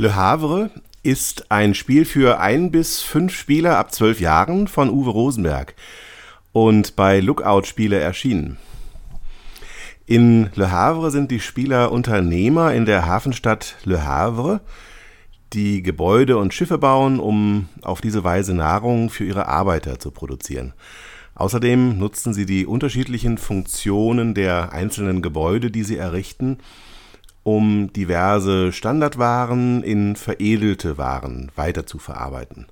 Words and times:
Le 0.00 0.16
Havre 0.16 0.70
ist 1.02 1.52
ein 1.52 1.74
Spiel 1.74 2.06
für 2.06 2.40
ein 2.40 2.70
bis 2.70 3.02
fünf 3.02 3.36
Spieler 3.36 3.76
ab 3.76 3.92
zwölf 3.92 4.18
Jahren 4.18 4.66
von 4.66 4.88
Uwe 4.88 5.10
Rosenberg 5.10 5.74
und 6.52 6.96
bei 6.96 7.20
Lookout 7.20 7.64
Spiele 7.66 7.98
erschienen. 7.98 8.56
In 10.06 10.48
Le 10.54 10.70
Havre 10.70 11.10
sind 11.10 11.30
die 11.30 11.38
Spieler 11.38 11.92
Unternehmer 11.92 12.72
in 12.72 12.86
der 12.86 13.04
Hafenstadt 13.04 13.76
Le 13.84 14.02
Havre, 14.02 14.62
die 15.52 15.82
Gebäude 15.82 16.38
und 16.38 16.54
Schiffe 16.54 16.78
bauen, 16.78 17.20
um 17.20 17.68
auf 17.82 18.00
diese 18.00 18.24
Weise 18.24 18.54
Nahrung 18.54 19.10
für 19.10 19.24
ihre 19.24 19.48
Arbeiter 19.48 19.98
zu 19.98 20.12
produzieren. 20.12 20.72
Außerdem 21.34 21.98
nutzen 21.98 22.32
sie 22.32 22.46
die 22.46 22.64
unterschiedlichen 22.64 23.36
Funktionen 23.36 24.32
der 24.32 24.72
einzelnen 24.72 25.20
Gebäude, 25.20 25.70
die 25.70 25.84
sie 25.84 25.98
errichten, 25.98 26.56
um 27.56 27.92
diverse 27.92 28.72
Standardwaren 28.72 29.82
in 29.82 30.14
veredelte 30.14 30.98
Waren 30.98 31.50
weiterzuverarbeiten. 31.56 32.66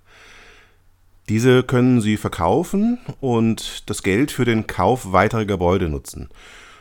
Diese 1.29 1.65
können 1.65 2.01
Sie 2.01 2.17
verkaufen 2.17 2.99
und 3.21 3.91
das 3.91 4.05
Geld 4.05 4.31
für 4.31 4.45
den 4.45 4.69
Kauf 4.69 5.11
weiterer 5.11 5.47
Gebäude 5.47 5.89
nutzen. 5.89 6.29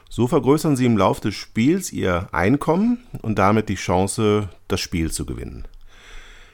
So 0.09 0.27
vergrößern 0.27 0.75
Sie 0.75 0.85
im 0.85 0.95
Laufe 0.95 1.21
des 1.21 1.33
Spiels 1.33 1.91
Ihr 1.91 2.29
Einkommen 2.31 2.99
und 3.23 3.39
damit 3.39 3.67
die 3.67 3.75
Chance, 3.75 4.49
das 4.67 4.79
Spiel 4.79 5.11
zu 5.11 5.25
gewinnen. 5.25 5.67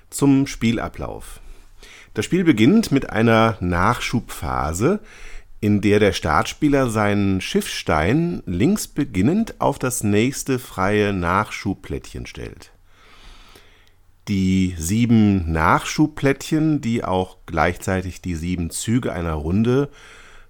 Zum 0.09 0.47
Spielablauf. 0.47 1.41
Das 2.13 2.23
Spiel 2.23 2.45
beginnt 2.45 2.93
mit 2.93 3.09
einer 3.09 3.57
Nachschubphase, 3.59 5.01
in 5.63 5.79
der 5.79 5.99
der 5.99 6.11
Startspieler 6.11 6.89
seinen 6.89 7.39
Schiffstein 7.39 8.43
links 8.45 8.85
beginnend 8.85 9.61
auf 9.61 9.79
das 9.79 10.03
nächste 10.03 10.59
freie 10.59 11.13
Nachschubplättchen 11.13 12.25
stellt. 12.25 12.73
Die 14.27 14.75
sieben 14.77 15.53
Nachschubplättchen, 15.53 16.81
die 16.81 17.05
auch 17.05 17.37
gleichzeitig 17.45 18.21
die 18.21 18.35
sieben 18.35 18.71
Züge 18.71 19.13
einer 19.13 19.35
Runde 19.35 19.87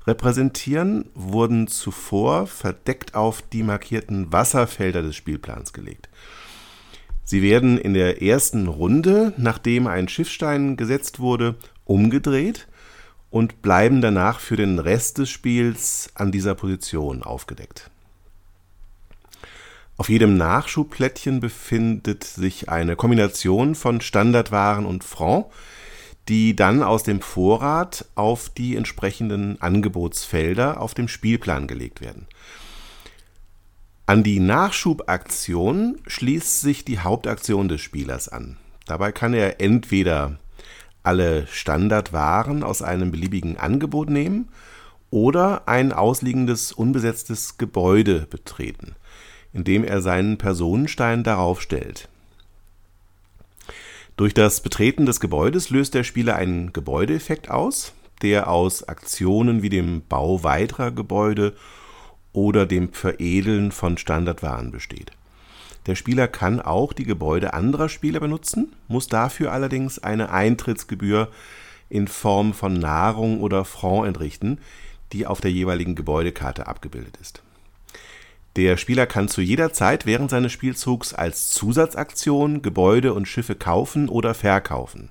repräsentieren, 0.08 1.06
wurden 1.14 1.68
zuvor 1.68 2.48
verdeckt 2.48 3.14
auf 3.14 3.44
die 3.44 3.62
markierten 3.62 4.34
Wasserfelder 4.34 5.04
des 5.04 5.16
Spielplans 5.16 5.74
gelegt. 5.74 6.10
Sie 7.24 7.44
werden 7.44 7.78
in 7.78 7.94
der 7.94 8.24
ersten 8.24 8.66
Runde, 8.66 9.36
nachdem 9.38 9.86
ein 9.86 10.08
Schiffstein 10.08 10.76
gesetzt 10.76 11.20
wurde, 11.20 11.54
umgedreht 11.86 12.68
und 13.34 13.64
bleiben 13.64 14.00
danach 14.00 14.40
für 14.40 14.58
den 14.58 14.78
Rest 14.78 15.18
des 15.18 15.32
Spiels 15.32 16.12
an 16.14 16.32
dieser 16.32 16.54
Position 16.54 17.24
aufgedeckt. 17.24 17.90
Auf 19.98 20.08
jedem 20.08 20.38
Nachschubplättchen 20.38 21.40
befindet 21.40 22.24
sich 22.24 22.70
eine 22.70 22.96
Kombination 22.96 23.74
von 23.74 24.02
Standardwaren 24.02 24.86
und 24.86 25.04
Franc, 25.04 25.48
die 26.28 26.56
dann 26.56 26.84
aus 26.84 27.02
dem 27.02 27.22
Vorrat 27.22 28.06
auf 28.14 28.50
die 28.50 28.76
entsprechenden 28.76 29.60
Angebotsfelder 29.60 30.80
auf 30.80 30.94
dem 30.94 31.08
Spielplan 31.08 31.66
gelegt 31.66 32.02
werden. 32.02 32.28
An 34.06 34.22
die 34.22 34.42
Nachschubaktion 34.42 35.98
schließt 36.06 36.62
sich 36.62 36.86
die 36.86 37.00
Hauptaktion 37.00 37.68
des 37.68 37.82
Spielers 37.82 38.30
an. 38.30 38.58
Dabei 38.86 39.12
kann 39.12 39.34
er 39.34 39.60
entweder 39.60 40.38
alle 41.04 41.48
Standardwaren 41.48 42.64
aus 42.64 42.82
einem 42.82 43.12
beliebigen 43.12 43.58
Angebot 43.58 44.10
nehmen 44.10 44.50
oder 45.10 45.68
ein 45.68 45.92
ausliegendes 45.92 46.72
unbesetztes 46.72 47.58
Gebäude 47.58 48.26
betreten, 48.30 48.96
indem 49.52 49.84
er 49.84 50.02
seinen 50.02 50.38
Personenstein 50.38 51.24
darauf 51.24 51.62
stellt. 51.62 52.10
Durch 54.16 54.34
das 54.34 54.62
Betreten 54.62 55.06
des 55.06 55.20
Gebäudes 55.20 55.70
löst 55.70 55.94
der 55.94 56.04
Spieler 56.04 56.36
einen 56.36 56.72
Gebäudeeffekt 56.72 57.50
aus, 57.50 57.94
der 58.22 58.50
aus 58.50 58.88
Aktionen 58.88 59.62
wie 59.62 59.70
dem 59.70 60.04
Bau 60.08 60.44
weiterer 60.44 60.92
Gebäude 60.92 61.54
oder 62.32 62.66
dem 62.66 62.94
Veredeln 62.94 63.72
von 63.72 63.98
Standardwaren 63.98 64.72
besteht 64.72 65.12
der 65.86 65.96
Spieler 65.96 66.28
kann 66.28 66.62
auch 66.62 66.94
die 66.94 67.04
Gebäude 67.04 67.54
anderer 67.54 67.90
Spieler 67.90 68.20
benutzen, 68.20 68.74
muss 68.88 69.08
dafür 69.08 69.52
allerdings 69.52 70.00
eine 70.00 70.32
Eintrittsgebühr 70.32 71.30
in 71.90 72.08
Form 72.08 72.54
von 72.54 72.74
Nahrung 72.74 73.42
oder 73.42 73.66
Franc 73.66 74.08
entrichten, 74.08 74.60
die 75.12 75.28
auf 75.28 75.42
der 75.42 75.52
jeweiligen 75.52 75.96
Gebäudekarte 75.96 76.68
abgebildet 76.68 77.18
ist. 77.22 77.44
Der 78.56 78.78
Spieler 78.78 79.08
kann 79.08 79.28
zu 79.28 79.42
jeder 79.42 79.74
Zeit 79.74 80.06
während 80.06 80.30
seines 80.30 80.52
Spielzugs 80.52 81.14
als 81.14 81.50
Zusatzaktion 81.50 82.62
Gebäude 82.62 83.14
und 83.14 83.28
Schiffe 83.28 83.56
kaufen 83.56 84.10
oder 84.10 84.34
verkaufen. 84.34 85.10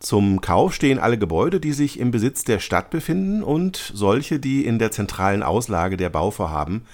Zum 0.00 0.40
Kauf 0.40 0.74
stehen 0.74 0.98
alle 0.98 1.18
Gebäude, 1.18 1.60
die 1.60 1.72
sich 1.72 1.98
im 1.98 2.10
Besitz 2.10 2.44
der 2.44 2.60
Stadt 2.60 2.90
befinden 2.90 3.42
und 3.42 3.92
solche, 3.94 4.38
die 4.38 4.64
in 4.64 4.78
der 4.78 4.90
zentralen 4.90 5.42
Auslage 5.42 5.96
der 5.96 6.08
Bauvorhaben 6.08 6.86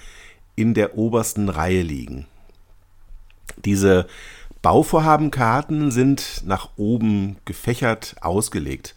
in 0.55 0.73
der 0.73 0.97
obersten 0.97 1.49
Reihe 1.49 1.81
liegen. 1.81 2.25
Diese 3.63 4.07
Bauvorhabenkarten 4.61 5.91
sind 5.91 6.41
nach 6.45 6.69
oben 6.75 7.37
gefächert 7.45 8.15
ausgelegt, 8.21 8.95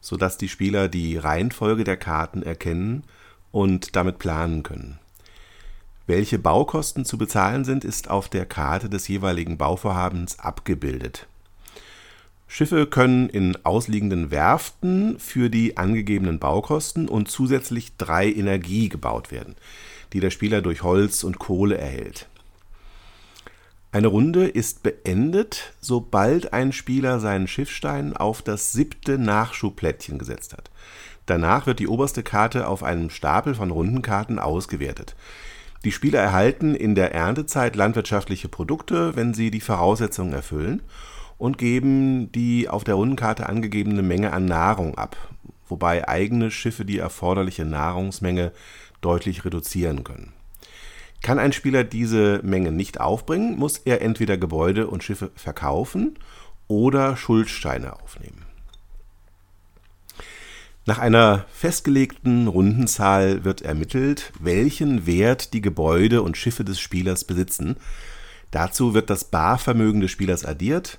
sodass 0.00 0.38
die 0.38 0.48
Spieler 0.48 0.88
die 0.88 1.16
Reihenfolge 1.16 1.84
der 1.84 1.96
Karten 1.96 2.42
erkennen 2.42 3.04
und 3.50 3.96
damit 3.96 4.18
planen 4.18 4.62
können. 4.62 4.98
Welche 6.06 6.38
Baukosten 6.38 7.04
zu 7.04 7.18
bezahlen 7.18 7.64
sind, 7.64 7.84
ist 7.84 8.10
auf 8.10 8.28
der 8.28 8.46
Karte 8.46 8.88
des 8.88 9.06
jeweiligen 9.08 9.58
Bauvorhabens 9.58 10.38
abgebildet. 10.38 11.26
Schiffe 12.48 12.86
können 12.86 13.28
in 13.28 13.56
ausliegenden 13.64 14.32
Werften 14.32 15.20
für 15.20 15.50
die 15.50 15.76
angegebenen 15.76 16.40
Baukosten 16.40 17.08
und 17.08 17.30
zusätzlich 17.30 17.96
drei 17.96 18.28
Energie 18.28 18.88
gebaut 18.88 19.30
werden, 19.30 19.54
die 20.12 20.18
der 20.18 20.30
Spieler 20.30 20.62
durch 20.62 20.82
Holz 20.82 21.22
und 21.22 21.38
Kohle 21.38 21.78
erhält. 21.78 22.28
Eine 23.92 24.06
Runde 24.06 24.46
ist 24.46 24.84
beendet, 24.84 25.74
sobald 25.80 26.52
ein 26.52 26.72
Spieler 26.72 27.18
seinen 27.18 27.48
Schiffstein 27.48 28.16
auf 28.16 28.40
das 28.40 28.70
siebte 28.70 29.18
Nachschubplättchen 29.18 30.16
gesetzt 30.16 30.52
hat. 30.52 30.70
Danach 31.26 31.66
wird 31.66 31.80
die 31.80 31.88
oberste 31.88 32.22
Karte 32.22 32.68
auf 32.68 32.84
einem 32.84 33.10
Stapel 33.10 33.56
von 33.56 33.72
Rundenkarten 33.72 34.38
ausgewertet. 34.38 35.16
Die 35.84 35.90
Spieler 35.90 36.20
erhalten 36.20 36.76
in 36.76 36.94
der 36.94 37.14
Erntezeit 37.14 37.74
landwirtschaftliche 37.74 38.48
Produkte, 38.48 39.16
wenn 39.16 39.34
sie 39.34 39.50
die 39.50 39.60
Voraussetzungen 39.60 40.34
erfüllen 40.34 40.82
und 41.36 41.58
geben 41.58 42.30
die 42.30 42.68
auf 42.68 42.84
der 42.84 42.94
Rundenkarte 42.94 43.48
angegebene 43.48 44.02
Menge 44.02 44.32
an 44.32 44.44
Nahrung 44.44 44.98
ab, 44.98 45.16
wobei 45.68 46.06
eigene 46.06 46.52
Schiffe 46.52 46.84
die 46.84 46.98
erforderliche 46.98 47.64
Nahrungsmenge 47.64 48.52
deutlich 49.00 49.44
reduzieren 49.44 50.04
können. 50.04 50.32
Kann 51.22 51.38
ein 51.38 51.52
Spieler 51.52 51.84
diese 51.84 52.40
Menge 52.42 52.72
nicht 52.72 53.00
aufbringen, 53.00 53.58
muss 53.58 53.78
er 53.78 54.00
entweder 54.00 54.38
Gebäude 54.38 54.86
und 54.86 55.04
Schiffe 55.04 55.30
verkaufen 55.34 56.18
oder 56.66 57.16
Schuldsteine 57.16 58.00
aufnehmen. 58.00 58.46
Nach 60.86 60.98
einer 60.98 61.44
festgelegten 61.52 62.48
Rundenzahl 62.48 63.44
wird 63.44 63.60
ermittelt, 63.62 64.32
welchen 64.40 65.06
Wert 65.06 65.52
die 65.52 65.60
Gebäude 65.60 66.22
und 66.22 66.36
Schiffe 66.36 66.64
des 66.64 66.80
Spielers 66.80 67.24
besitzen. 67.24 67.76
Dazu 68.50 68.94
wird 68.94 69.10
das 69.10 69.24
Barvermögen 69.24 70.00
des 70.00 70.10
Spielers 70.10 70.44
addiert 70.44 70.98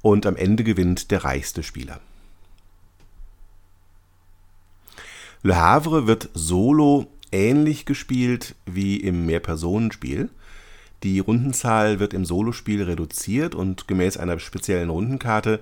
und 0.00 0.26
am 0.26 0.36
Ende 0.36 0.64
gewinnt 0.64 1.10
der 1.10 1.24
reichste 1.24 1.62
Spieler. 1.62 2.00
Le 5.42 5.56
Havre 5.56 6.06
wird 6.06 6.28
solo 6.34 7.08
ähnlich 7.32 7.86
gespielt 7.86 8.54
wie 8.66 8.96
im 8.96 9.26
Mehrpersonenspiel. 9.26 10.30
Die 11.02 11.18
Rundenzahl 11.18 11.98
wird 11.98 12.12
im 12.14 12.24
Solospiel 12.24 12.82
reduziert 12.82 13.54
und 13.54 13.88
gemäß 13.88 14.16
einer 14.16 14.38
speziellen 14.38 14.90
Rundenkarte 14.90 15.60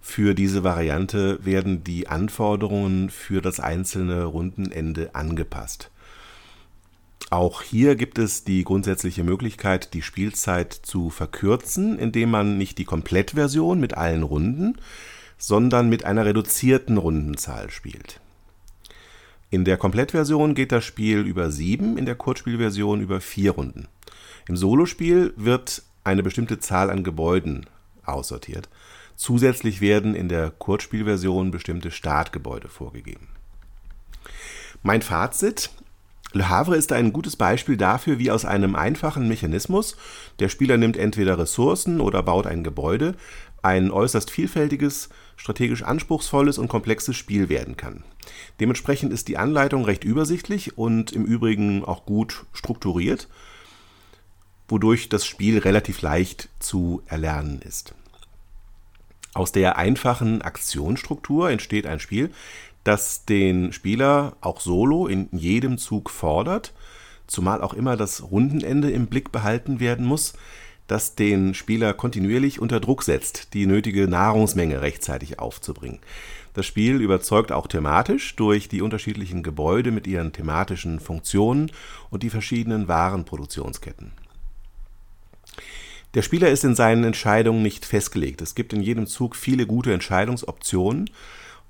für 0.00 0.34
diese 0.34 0.64
Variante 0.64 1.44
werden 1.44 1.84
die 1.84 2.08
Anforderungen 2.08 3.10
für 3.10 3.42
das 3.42 3.60
einzelne 3.60 4.24
Rundenende 4.24 5.14
angepasst. 5.14 5.90
Auch 7.28 7.62
hier 7.62 7.94
gibt 7.94 8.18
es 8.18 8.42
die 8.42 8.64
grundsätzliche 8.64 9.22
Möglichkeit, 9.22 9.94
die 9.94 10.02
Spielzeit 10.02 10.72
zu 10.72 11.10
verkürzen, 11.10 11.98
indem 11.98 12.30
man 12.30 12.58
nicht 12.58 12.78
die 12.78 12.84
Komplettversion 12.84 13.78
mit 13.78 13.94
allen 13.96 14.24
Runden, 14.24 14.78
sondern 15.38 15.88
mit 15.88 16.04
einer 16.04 16.24
reduzierten 16.24 16.96
Rundenzahl 16.96 17.70
spielt. 17.70 18.20
In 19.50 19.64
der 19.64 19.76
Komplettversion 19.76 20.54
geht 20.54 20.70
das 20.70 20.84
Spiel 20.84 21.20
über 21.20 21.50
sieben, 21.50 21.98
in 21.98 22.06
der 22.06 22.14
Kurzspielversion 22.14 23.00
über 23.00 23.20
vier 23.20 23.50
Runden. 23.50 23.88
Im 24.46 24.56
Solospiel 24.56 25.34
wird 25.36 25.82
eine 26.04 26.22
bestimmte 26.22 26.60
Zahl 26.60 26.88
an 26.88 27.02
Gebäuden 27.02 27.66
aussortiert. 28.04 28.68
Zusätzlich 29.16 29.80
werden 29.80 30.14
in 30.14 30.28
der 30.28 30.50
Kurzspielversion 30.50 31.50
bestimmte 31.50 31.90
Startgebäude 31.90 32.68
vorgegeben. 32.68 33.28
Mein 34.82 35.02
Fazit. 35.02 35.70
Le 36.32 36.48
Havre 36.48 36.76
ist 36.76 36.92
ein 36.92 37.12
gutes 37.12 37.34
Beispiel 37.34 37.76
dafür, 37.76 38.20
wie 38.20 38.30
aus 38.30 38.44
einem 38.44 38.76
einfachen 38.76 39.26
Mechanismus, 39.26 39.96
der 40.38 40.48
Spieler 40.48 40.76
nimmt 40.76 40.96
entweder 40.96 41.36
Ressourcen 41.38 42.00
oder 42.00 42.22
baut 42.22 42.46
ein 42.46 42.62
Gebäude, 42.62 43.16
ein 43.62 43.90
äußerst 43.90 44.30
vielfältiges, 44.30 45.08
strategisch 45.36 45.82
anspruchsvolles 45.82 46.58
und 46.58 46.68
komplexes 46.68 47.16
Spiel 47.16 47.48
werden 47.48 47.76
kann. 47.76 48.04
Dementsprechend 48.58 49.12
ist 49.12 49.28
die 49.28 49.38
Anleitung 49.38 49.84
recht 49.84 50.04
übersichtlich 50.04 50.76
und 50.78 51.12
im 51.12 51.24
Übrigen 51.24 51.84
auch 51.84 52.04
gut 52.04 52.44
strukturiert, 52.52 53.28
wodurch 54.68 55.08
das 55.08 55.26
Spiel 55.26 55.58
relativ 55.58 56.02
leicht 56.02 56.48
zu 56.58 57.02
erlernen 57.06 57.60
ist. 57.62 57.94
Aus 59.32 59.52
der 59.52 59.76
einfachen 59.78 60.42
Aktionsstruktur 60.42 61.50
entsteht 61.50 61.86
ein 61.86 62.00
Spiel, 62.00 62.30
das 62.84 63.24
den 63.24 63.72
Spieler 63.72 64.36
auch 64.40 64.60
solo 64.60 65.06
in 65.06 65.28
jedem 65.32 65.78
Zug 65.78 66.10
fordert, 66.10 66.72
zumal 67.26 67.62
auch 67.62 67.74
immer 67.74 67.96
das 67.96 68.30
Rundenende 68.30 68.90
im 68.90 69.06
Blick 69.06 69.30
behalten 69.30 69.78
werden 69.80 70.04
muss, 70.04 70.34
das 70.90 71.14
den 71.14 71.54
Spieler 71.54 71.94
kontinuierlich 71.94 72.60
unter 72.60 72.80
Druck 72.80 73.04
setzt, 73.04 73.54
die 73.54 73.66
nötige 73.66 74.08
Nahrungsmenge 74.08 74.80
rechtzeitig 74.80 75.38
aufzubringen. 75.38 76.00
Das 76.54 76.66
Spiel 76.66 77.00
überzeugt 77.00 77.52
auch 77.52 77.68
thematisch 77.68 78.34
durch 78.34 78.68
die 78.68 78.82
unterschiedlichen 78.82 79.44
Gebäude 79.44 79.92
mit 79.92 80.08
ihren 80.08 80.32
thematischen 80.32 80.98
Funktionen 80.98 81.70
und 82.10 82.24
die 82.24 82.30
verschiedenen 82.30 82.88
Warenproduktionsketten. 82.88 84.10
Der 86.14 86.22
Spieler 86.22 86.50
ist 86.50 86.64
in 86.64 86.74
seinen 86.74 87.04
Entscheidungen 87.04 87.62
nicht 87.62 87.84
festgelegt. 87.84 88.42
Es 88.42 88.56
gibt 88.56 88.72
in 88.72 88.82
jedem 88.82 89.06
Zug 89.06 89.36
viele 89.36 89.66
gute 89.66 89.92
Entscheidungsoptionen 89.92 91.08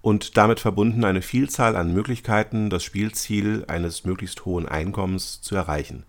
und 0.01 0.39
damit 0.39 0.61
verbunden 0.61 1.05
eine 1.05 1.21
Vielzahl 1.21 1.77
an 1.77 1.93
Möglichkeiten, 1.93 2.71
das 2.71 2.83
Spielziel 2.83 3.67
eines 3.69 4.07
möglichst 4.07 4.47
hohen 4.47 4.67
Einkommens 4.67 5.43
zu 5.43 5.57
erreichen. 5.57 6.05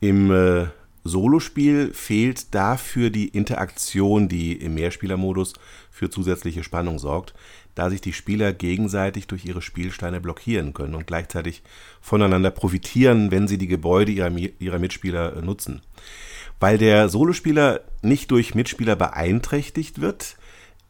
Im 0.00 0.30
äh, 0.30 0.68
Solospiel 1.04 1.92
fehlt 1.94 2.54
dafür 2.54 3.10
die 3.10 3.28
Interaktion, 3.28 4.28
die 4.28 4.52
im 4.52 4.74
Mehrspielermodus 4.74 5.54
für 5.90 6.10
zusätzliche 6.10 6.62
Spannung 6.62 6.98
sorgt, 6.98 7.34
da 7.74 7.90
sich 7.90 8.00
die 8.00 8.12
Spieler 8.12 8.52
gegenseitig 8.52 9.28
durch 9.28 9.44
ihre 9.44 9.62
Spielsteine 9.62 10.20
blockieren 10.20 10.74
können 10.74 10.94
und 10.94 11.06
gleichzeitig 11.06 11.62
voneinander 12.00 12.50
profitieren, 12.50 13.30
wenn 13.30 13.46
sie 13.46 13.58
die 13.58 13.68
Gebäude 13.68 14.10
ihrer, 14.10 14.30
ihrer 14.36 14.78
Mitspieler 14.78 15.36
äh, 15.36 15.42
nutzen. 15.42 15.82
Weil 16.60 16.78
der 16.78 17.08
Solospieler 17.08 17.82
nicht 18.02 18.30
durch 18.32 18.54
Mitspieler 18.54 18.96
beeinträchtigt 18.96 20.00
wird, 20.00 20.36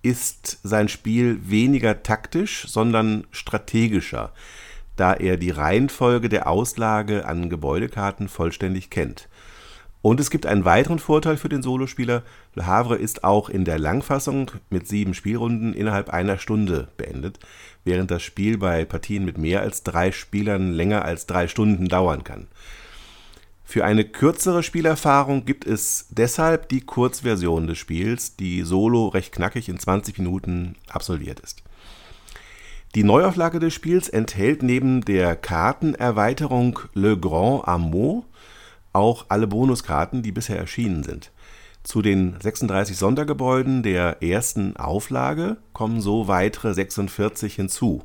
ist 0.00 0.61
sein 0.62 0.88
Spiel 0.88 1.40
weniger 1.43 2.02
taktisch, 2.02 2.66
sondern 2.66 3.26
strategischer, 3.32 4.32
da 4.96 5.12
er 5.12 5.37
die 5.37 5.50
Reihenfolge 5.50 6.28
der 6.28 6.49
Auslage 6.49 7.26
an 7.26 7.50
Gebäudekarten 7.50 8.28
vollständig 8.28 8.88
kennt. 8.88 9.28
Und 10.00 10.20
es 10.20 10.30
gibt 10.30 10.46
einen 10.46 10.64
weiteren 10.64 11.00
Vorteil 11.00 11.36
für 11.36 11.48
den 11.48 11.62
Solospieler. 11.62 12.22
Le 12.54 12.66
Havre 12.66 12.96
ist 12.96 13.24
auch 13.24 13.48
in 13.48 13.64
der 13.64 13.78
Langfassung 13.78 14.50
mit 14.70 14.86
sieben 14.86 15.12
Spielrunden 15.12 15.74
innerhalb 15.74 16.10
einer 16.10 16.38
Stunde 16.38 16.88
beendet, 16.96 17.40
während 17.84 18.10
das 18.10 18.22
Spiel 18.22 18.58
bei 18.58 18.84
Partien 18.84 19.24
mit 19.24 19.38
mehr 19.38 19.60
als 19.60 19.82
drei 19.82 20.12
Spielern 20.12 20.72
länger 20.72 21.04
als 21.04 21.26
drei 21.26 21.48
Stunden 21.48 21.88
dauern 21.88 22.22
kann. 22.22 22.46
Für 23.64 23.84
eine 23.84 24.04
kürzere 24.04 24.62
Spielerfahrung 24.62 25.44
gibt 25.44 25.66
es 25.66 26.06
deshalb 26.10 26.70
die 26.70 26.80
Kurzversion 26.80 27.66
des 27.66 27.76
Spiels, 27.76 28.34
die 28.36 28.62
solo 28.62 29.08
recht 29.08 29.30
knackig 29.30 29.68
in 29.68 29.78
20 29.78 30.16
Minuten 30.18 30.76
absolviert 30.88 31.40
ist. 31.40 31.62
Die 32.94 33.04
Neuauflage 33.04 33.58
des 33.58 33.74
Spiels 33.74 34.08
enthält 34.08 34.62
neben 34.62 35.02
der 35.02 35.36
Kartenerweiterung 35.36 36.78
Le 36.94 37.18
Grand 37.18 37.68
Amour 37.68 38.24
auch 38.98 39.26
alle 39.28 39.46
Bonuskarten, 39.46 40.22
die 40.22 40.32
bisher 40.32 40.58
erschienen 40.58 41.04
sind. 41.04 41.30
Zu 41.84 42.02
den 42.02 42.36
36 42.40 42.96
Sondergebäuden 42.96 43.82
der 43.84 44.22
ersten 44.22 44.76
Auflage 44.76 45.56
kommen 45.72 46.00
so 46.00 46.26
weitere 46.26 46.74
46 46.74 47.54
hinzu. 47.54 48.02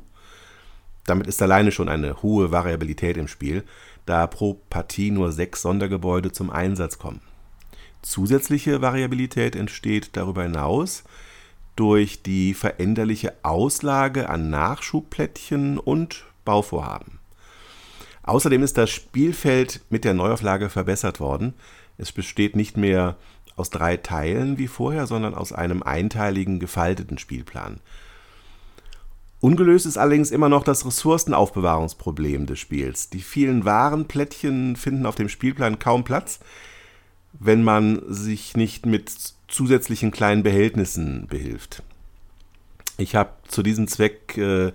Damit 1.04 1.26
ist 1.26 1.42
alleine 1.42 1.72
schon 1.72 1.88
eine 1.88 2.22
hohe 2.22 2.50
Variabilität 2.50 3.16
im 3.16 3.28
Spiel, 3.28 3.64
da 4.06 4.26
pro 4.26 4.54
Partie 4.70 5.10
nur 5.10 5.32
sechs 5.32 5.62
Sondergebäude 5.62 6.32
zum 6.32 6.50
Einsatz 6.50 6.98
kommen. 6.98 7.20
Zusätzliche 8.00 8.80
Variabilität 8.80 9.56
entsteht 9.56 10.10
darüber 10.12 10.44
hinaus 10.44 11.04
durch 11.76 12.22
die 12.22 12.54
veränderliche 12.54 13.34
Auslage 13.42 14.30
an 14.30 14.48
Nachschubplättchen 14.48 15.78
und 15.78 16.24
Bauvorhaben. 16.44 17.18
Außerdem 18.24 18.62
ist 18.62 18.78
das 18.78 18.90
Spielfeld 18.90 19.82
mit 19.90 20.04
der 20.04 20.14
Neuauflage 20.14 20.70
verbessert 20.70 21.20
worden. 21.20 21.54
Es 21.98 22.10
besteht 22.10 22.56
nicht 22.56 22.76
mehr 22.76 23.16
aus 23.56 23.70
drei 23.70 23.96
Teilen 23.96 24.58
wie 24.58 24.66
vorher, 24.66 25.06
sondern 25.06 25.34
aus 25.34 25.52
einem 25.52 25.82
einteiligen 25.82 26.58
gefalteten 26.58 27.18
Spielplan. 27.18 27.80
Ungelöst 29.40 29.84
ist 29.84 29.98
allerdings 29.98 30.30
immer 30.30 30.48
noch 30.48 30.64
das 30.64 30.86
Ressourcenaufbewahrungsproblem 30.86 32.46
des 32.46 32.58
Spiels. 32.58 33.10
Die 33.10 33.20
vielen 33.20 33.66
Warenplättchen 33.66 34.74
finden 34.74 35.04
auf 35.04 35.16
dem 35.16 35.28
Spielplan 35.28 35.78
kaum 35.78 36.02
Platz, 36.02 36.40
wenn 37.34 37.62
man 37.62 38.00
sich 38.08 38.56
nicht 38.56 38.86
mit 38.86 39.12
zusätzlichen 39.48 40.12
kleinen 40.12 40.42
Behältnissen 40.42 41.26
behilft. 41.28 41.82
Ich 42.96 43.16
habe 43.16 43.32
zu 43.46 43.62
diesem 43.62 43.86
Zweck 43.86 44.38
äh, 44.38 44.72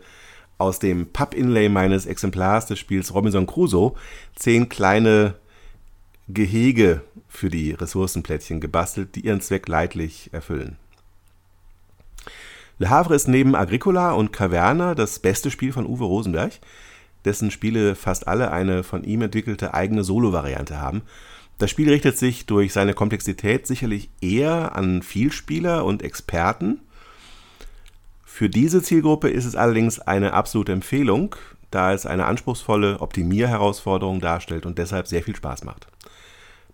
aus 0.59 0.77
dem 0.77 1.07
Pub-Inlay 1.07 1.69
meines 1.69 2.05
Exemplars 2.05 2.67
des 2.67 2.77
Spiels 2.77 3.13
Robinson 3.15 3.47
Crusoe 3.47 3.93
zehn 4.35 4.69
kleine 4.69 5.35
Gehege 6.27 7.01
für 7.27 7.49
die 7.49 7.71
Ressourcenplättchen 7.71 8.61
gebastelt, 8.61 9.15
die 9.15 9.21
ihren 9.21 9.41
Zweck 9.41 9.67
leidlich 9.67 10.29
erfüllen. 10.31 10.77
Le 12.77 12.89
Havre 12.89 13.15
ist 13.15 13.27
neben 13.27 13.55
Agricola 13.55 14.11
und 14.11 14.31
Caverna 14.31 14.95
das 14.95 15.19
beste 15.19 15.49
Spiel 15.49 15.73
von 15.73 15.85
Uwe 15.85 16.05
Rosenberg, 16.05 16.53
dessen 17.25 17.51
Spiele 17.51 17.95
fast 17.95 18.27
alle 18.27 18.51
eine 18.51 18.83
von 18.83 19.03
ihm 19.03 19.21
entwickelte 19.21 19.73
eigene 19.73 20.03
Solo-Variante 20.03 20.79
haben. 20.79 21.01
Das 21.57 21.69
Spiel 21.69 21.89
richtet 21.89 22.17
sich 22.17 22.45
durch 22.45 22.71
seine 22.71 22.93
Komplexität 22.93 23.67
sicherlich 23.67 24.09
eher 24.21 24.77
an 24.77 25.01
Vielspieler 25.01 25.83
und 25.83 26.03
Experten. 26.03 26.79
Für 28.31 28.47
diese 28.47 28.81
Zielgruppe 28.81 29.29
ist 29.29 29.43
es 29.43 29.57
allerdings 29.57 29.99
eine 29.99 30.31
absolute 30.33 30.71
Empfehlung, 30.71 31.35
da 31.71 31.91
es 31.91 32.05
eine 32.05 32.25
anspruchsvolle 32.25 33.01
Optimierherausforderung 33.01 34.21
darstellt 34.21 34.65
und 34.65 34.77
deshalb 34.77 35.07
sehr 35.07 35.23
viel 35.23 35.35
Spaß 35.35 35.65
macht. 35.65 35.87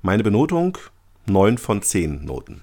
Meine 0.03 0.21
Benotung 0.21 0.77
9 1.25 1.57
von 1.57 1.81
10 1.81 2.23
Noten. 2.23 2.61